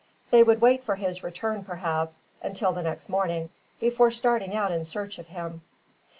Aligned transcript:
They 0.31 0.41
would 0.41 0.61
wait 0.61 0.83
for 0.83 0.95
his 0.95 1.21
return 1.21 1.63
perhaps, 1.63 2.23
until 2.41 2.71
the 2.73 2.81
next 2.81 3.07
morning, 3.07 3.51
before 3.79 4.09
starting 4.09 4.55
out 4.55 4.71
in 4.71 4.83
search 4.83 5.19
of 5.19 5.27
him. 5.27 5.61